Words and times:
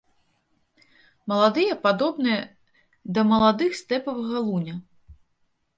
Маладыя 1.33 1.73
падобныя 1.85 2.41
да 3.19 3.27
маладых 3.35 3.71
стэпавага 3.83 4.39
луня. 4.49 4.75